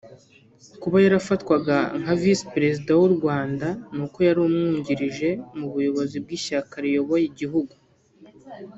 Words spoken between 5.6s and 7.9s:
buyobozi bw’ishyaka riyoboye igihugu